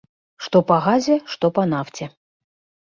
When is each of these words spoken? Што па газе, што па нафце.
Што 0.45 0.57
па 0.71 0.77
газе, 0.87 1.19
што 1.35 1.53
па 1.59 1.69
нафце. 1.77 2.13